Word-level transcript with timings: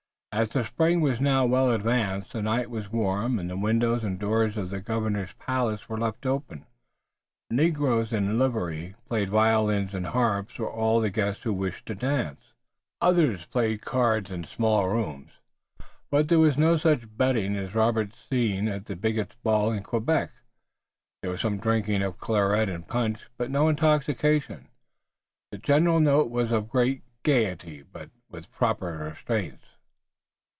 As 0.33 0.47
the 0.51 0.63
spring 0.63 1.01
was 1.01 1.19
now 1.19 1.45
well 1.45 1.71
advanced 1.71 2.31
the 2.31 2.41
night 2.41 2.69
was 2.69 2.89
warm 2.89 3.37
and 3.37 3.49
the 3.49 3.57
windows 3.57 4.01
and 4.01 4.17
doors 4.17 4.55
of 4.55 4.69
the 4.69 4.79
Governor's 4.79 5.33
Palace 5.33 5.89
were 5.89 5.97
left 5.97 6.25
open. 6.25 6.65
Negroes 7.49 8.13
in 8.13 8.39
livery 8.39 8.95
played 9.07 9.27
violins 9.29 9.93
and 9.93 10.07
harps 10.07 10.57
while 10.57 10.69
all 10.69 11.01
the 11.01 11.09
guests 11.09 11.43
who 11.43 11.51
wished 11.51 11.83
danced. 11.93 12.53
Others 13.01 13.45
played 13.47 13.81
cards 13.81 14.31
in 14.31 14.45
smaller 14.45 14.93
rooms, 14.93 15.31
but 16.09 16.29
there 16.29 16.39
was 16.39 16.57
no 16.57 16.77
such 16.77 17.17
betting 17.17 17.57
as 17.57 17.75
Robert 17.75 18.11
had 18.13 18.29
seen 18.29 18.69
at 18.69 18.85
Bigot's 19.01 19.35
ball 19.43 19.73
in 19.73 19.83
Quebec. 19.83 20.31
There 21.21 21.31
was 21.31 21.41
some 21.41 21.59
drinking 21.59 22.03
of 22.03 22.19
claret 22.19 22.69
and 22.69 22.87
punch, 22.87 23.25
but 23.37 23.51
no 23.51 23.67
intoxication. 23.67 24.69
The 25.51 25.57
general 25.57 25.99
note 25.99 26.29
was 26.29 26.53
of 26.53 26.69
great 26.69 27.03
gayety, 27.23 27.81
but 27.83 28.11
with 28.29 28.49
proper 28.49 28.97
restraints. 28.97 29.63